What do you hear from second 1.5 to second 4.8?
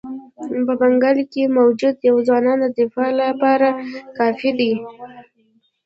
موجود پوځونه د دفاع لپاره کافي دي.